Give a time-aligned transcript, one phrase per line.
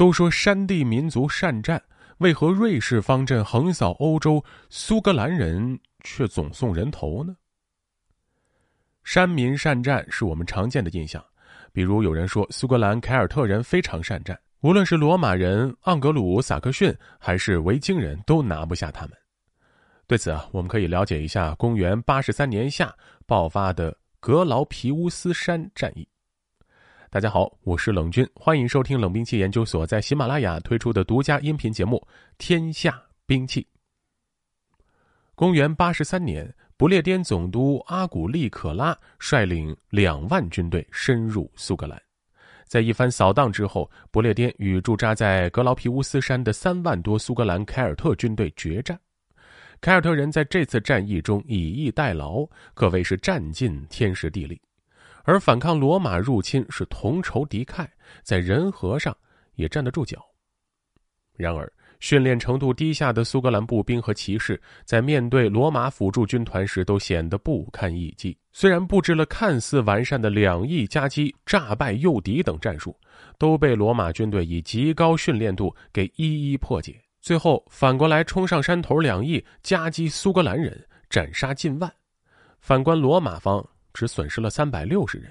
[0.00, 1.78] 都说山地民族善战，
[2.20, 7.36] 为何瑞士方阵横扫欧洲，苏格兰人却总送人头呢？
[9.04, 11.22] 山民善战是我们常见的印象，
[11.70, 19.12] 比如有人说苏格兰凯尔特人非常善战，无论是罗马人、盎格鲁撒克逊还是维京人都拿不下他们。
[20.06, 22.90] 对此啊，我们可以了解一下公元八十三年夏
[23.26, 26.08] 爆发的格劳皮乌斯山战役。
[27.12, 31.96] 大家好，我是冷军，欢迎收听冷兵器研究所在喜马拉雅推出的独家音频节目
[32.38, 33.62] 《天下兵器》。
[35.34, 36.54] 公元八十三年。
[36.76, 42.00] 不列颠总督阿古利可拉率领两万军队深入苏格兰，
[42.66, 48.98] 在一番扫荡之后，不列颠与驻扎在格劳皮乌斯山的三万多苏格兰凯尔特军队决战。
[49.80, 54.58] 凯尔特人在这次战役中以逸待劳，可谓是占尽天时地利，
[55.24, 57.86] 而反抗罗马入侵是同仇敌忾，
[58.22, 59.16] 在人和上
[59.54, 60.24] 也站得住脚。
[61.36, 61.70] 然而，
[62.00, 68.36] 训练程度低下的苏格兰步兵和骑士，在面对罗马辅助军团时，都显得不堪一击。
[68.52, 72.94] 虽然布置了看似完善的两翼夹击、炸败诱敌等战术，
[73.38, 77.00] 都被罗马军队以极高训练度给一一破解。
[77.20, 81.90] 最后反过来冲上山头，两翼夹击苏格兰人，斩杀近万。
[82.60, 83.66] 反观罗马方，
[84.00, 85.30] 只损失了三百六十人。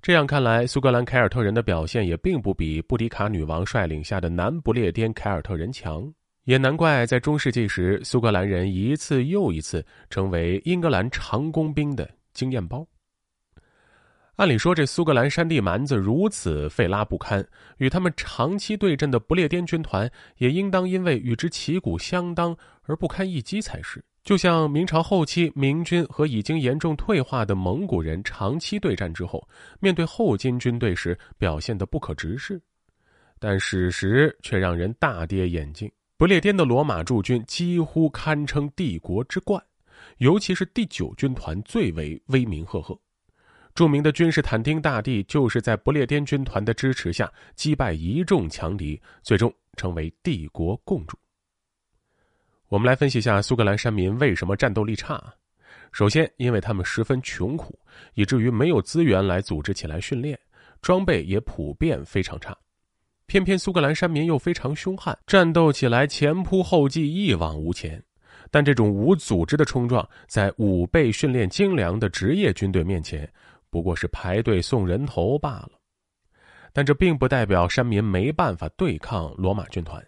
[0.00, 6.08] 这样看来，苏格兰凯尔特人的表现也并不比布迪卡女王率领下的南不列颠凯尔特人强，
[6.44, 12.86] 也难怪在中世纪时，苏格兰人一次又一次成为英格兰长弓兵的经验包。
[14.36, 17.44] 按理说，这苏格兰山地蛮子如此费拉不堪，
[17.78, 24.02] 与他们长期对阵的不列颠军团也应当因为与之旗鼓相当而不堪一击才是。
[24.22, 29.48] 就像明朝后期明军和已经严重退化的蒙古人长期对战之后，
[29.80, 32.60] 面对后金军队时表现的不可直视，
[33.38, 35.90] 但史实却让人大跌眼镜。
[36.18, 39.60] 不列颠的罗马驻军几乎堪称帝国之冠，
[40.18, 42.96] 尤其是第九军团最为威名赫赫。
[43.74, 51.16] 著名的君士坦丁大帝就是在不列颠军团的支持下击败一众强敌，最终成为帝国共主。
[52.70, 55.20] 我们来分析一下苏格兰山民为什么战斗力差。
[55.90, 57.76] 首先，因为他们十分穷苦，
[58.14, 60.38] 以至于没有资源来组织起来训练，
[60.80, 62.56] 装备也普遍非常差。
[63.26, 68.00] 偏偏苏格兰山民又非常凶悍，战斗起来前仆后继，一往无前。
[68.52, 73.28] 但这种无组织的冲撞，在五倍训练精良的职业军队面前，
[73.68, 75.72] 不过是排队送人头罢了。
[76.72, 80.00] 但这并不代表山民没办法对抗罗马军团，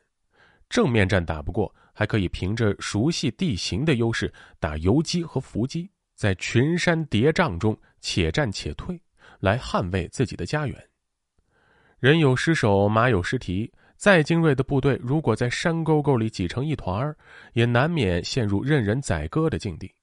[0.69, 1.75] 正面战打不过。
[1.93, 9.01] 还可以凭着熟悉地形的优势打游击和伏击，在群山叠嶂中且战且退，
[9.41, 10.89] 来捍卫自己的家园。
[11.99, 17.17] 人有失手，马有失蹄，再精锐的部队，如果在山沟沟里挤成一团儿，
[17.53, 19.95] 也难免陷入任人宰割的境地。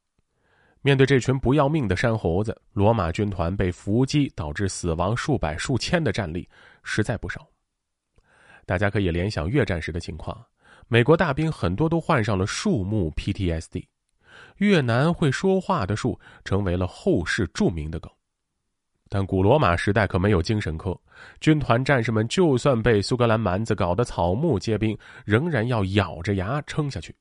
[0.81, 6.47] 面对这群不要命的山猴子，罗马军团被伏击导致死亡数百数千的战力
[6.83, 7.45] 实在不少。
[8.65, 10.41] 大家可以联想越战时的情况。
[10.91, 13.85] 美国大兵很多都患上了树木 PTSD，
[14.57, 18.11] 越南会说话的树成为了后世著名的梗。
[19.07, 20.99] 但古罗马时代可没有精神科，
[21.39, 27.15] 军团战士们就算被苏格兰蛮子搞得草木皆兵，仍然要咬着牙撑下去。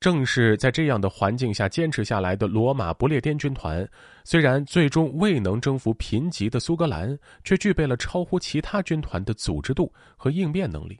[0.00, 3.86] 正是在这样的环境下坚持下来的罗马不列颠军团，
[4.24, 10.98] 虽然最终未能征服贫瘠的苏格兰，却具备了超乎其他军团的组织度和应变能力。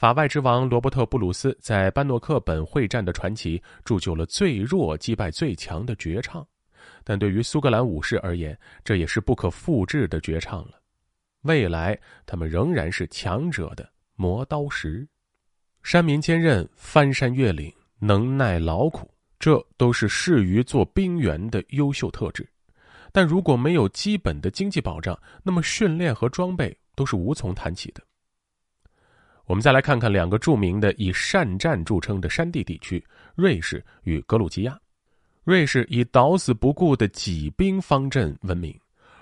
[0.00, 6.42] 法外之王罗伯特·布鲁斯在班诺克本会战的传奇，铸就了最弱击败最强的绝唱。
[7.04, 10.80] 但对于苏格兰武士而言，这也是不可复制的绝唱了。
[11.42, 15.06] 未来，他们仍然是强者的磨刀石。
[15.82, 19.06] 山民坚韧，翻山越岭，能耐劳苦，
[19.38, 22.48] 这都是适于做兵员的优秀特质。
[23.12, 28.02] 但如果没有基本的经济保障，那么训练和装备都是无从谈起的。
[29.50, 33.04] 我们再来看看两个著名的以善战著称的山地地区——
[33.34, 34.78] 瑞士与格鲁吉亚。
[35.42, 38.72] 瑞士以捣死不顾的骑兵方阵闻名，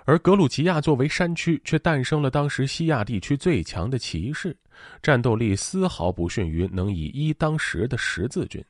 [0.04, 4.54] 而格鲁吉亚作为山区，却诞生了当时西亚地区最强的骑士，
[5.00, 8.62] 战斗力丝毫不逊于能以一当十的十字军。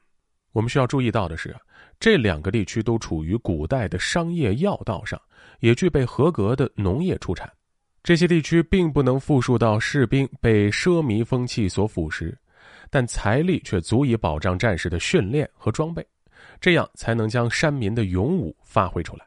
[0.52, 1.56] 我们需要注意到的是，
[1.98, 5.20] 这两个地区都处于古代的商业要道上，
[5.58, 7.52] 也具备合格的农业出产。
[8.08, 12.34] 这些地区并不能复述到士兵被奢靡风气所腐蚀，
[12.88, 16.02] 但财力却足以保障战士的训练和装备，
[16.58, 19.26] 这样才能将山民的勇武发挥出来。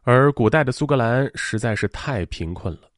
[0.00, 2.88] 而古代的苏格兰实在是太贫困了，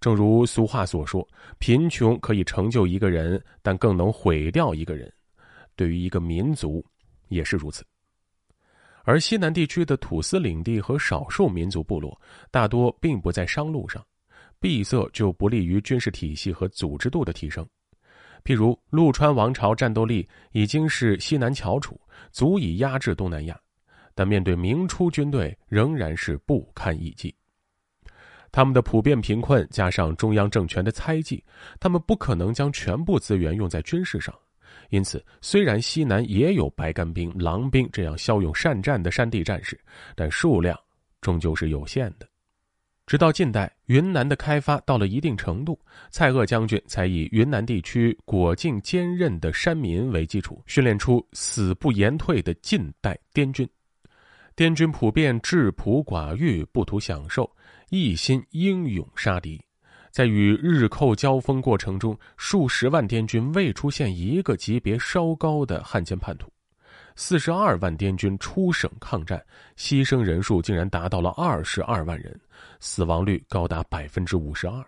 [0.00, 1.24] 正如俗话所说
[1.60, 5.08] ：“贫穷可以成就一个人，但更能毁掉一个人。”
[5.76, 6.84] 对于一个民族，
[7.28, 7.84] 也是如此。
[9.04, 12.20] 而西南地区的土司领地和少数民族部落，
[12.50, 14.04] 大多并不在商路上，
[14.58, 17.66] 闭塞就不利于军事体系和组织度的提升。
[18.44, 22.00] 譬如陆川王朝战斗力已经是西南翘楚，
[22.30, 23.58] 足以压制东南亚，
[24.14, 27.34] 但面对明初军队仍然是不堪一击。
[28.52, 31.44] 他们的普遍贫困加上中央政权的猜忌，
[31.78, 34.34] 他们不可能将全部资源用在军事上。
[34.90, 39.80] 因此，虽然西南也有白干兵、狼兵这样骁勇善战的山地战士，
[40.14, 40.78] 但数量
[41.20, 42.28] 终究是有限的。
[43.06, 45.76] 直到近代，云南的开发到了一定程度，
[46.10, 53.68] 蔡锷将军才以云南地区果劲坚韧的山民为基础，训练出死不言退的近代滇军。
[54.54, 57.50] 滇军普遍质朴寡欲，不图享受，
[57.88, 59.60] 一心英勇杀敌。
[60.10, 66.52] 在与日寇交锋过程中，数十万滇军未出现一个级别稍高的汉奸叛徒，
[67.14, 69.40] 四十二万滇军出省抗战，
[69.76, 72.38] 牺牲人数竟然达到了二十二万人，
[72.80, 74.84] 死亡率高达百分之五十二。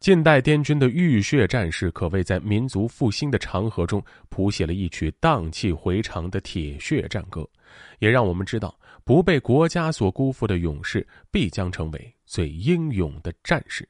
[0.00, 7.44] 近代滇军的浴血战士，可谓在民族复兴的长河中谱写了一曲荡气回肠的铁血战歌，
[7.98, 13.88] 也让我们知道，不被国家所辜负的勇士，必将成为最英勇的战士。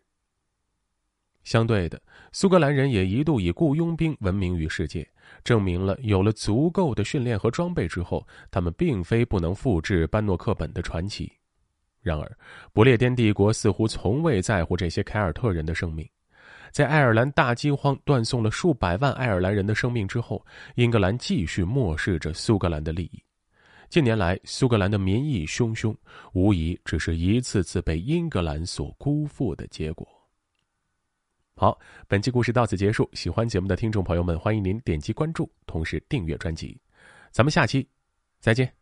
[1.42, 2.00] 相对的，
[2.30, 5.08] 苏格兰人也一度以雇佣兵闻名于世界，
[5.42, 11.32] 证明了有了足够的训练和装备之后，他们并非不能复制班诺克本的传奇。
[12.00, 12.38] 然而，
[12.72, 16.08] 不列颠帝国似乎从未在乎这些凯尔特人的生命。
[16.70, 20.44] 在爱尔兰大饥荒断送了数百万爱尔兰人的生命之后，
[20.74, 23.22] 英格兰继续漠视着苏格兰的利益。
[23.88, 25.96] 近年来，苏格兰的民意汹汹，
[26.34, 30.06] 无疑只是一次次被英格兰所辜负的结果。
[31.56, 33.08] 好，本期故事到此结束。
[33.14, 36.78] 喜欢节目的听众朋友们，欢迎您点击关注，同时订阅专辑。
[37.32, 37.88] 咱们下期
[38.40, 38.77] 再见。